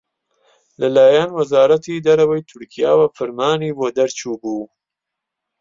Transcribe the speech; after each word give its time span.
لەلایەن 0.81 1.29
وەزارەتی 1.37 2.03
دەرەوەی 2.05 2.47
تورکیاوە 2.49 3.07
فرمانی 3.17 3.75
بۆ 3.77 3.87
دەرچووبوو 3.97 4.63